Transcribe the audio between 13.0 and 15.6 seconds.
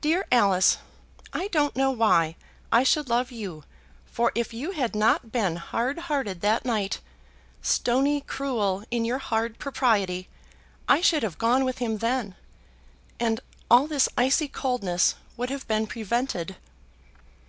and all this icy coldness would